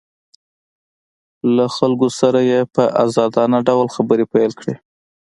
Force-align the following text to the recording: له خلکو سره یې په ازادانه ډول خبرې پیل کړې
له 1.55 1.65
خلکو 1.75 2.07
سره 2.19 2.39
یې 2.49 2.59
په 2.75 2.83
ازادانه 3.03 3.57
ډول 3.67 3.87
خبرې 3.95 4.25
پیل 4.33 4.51
کړې 4.59 4.75